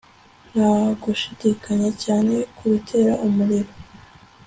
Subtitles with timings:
[0.51, 0.71] nta
[1.01, 3.71] gushidikanya cyane kubitera umuriro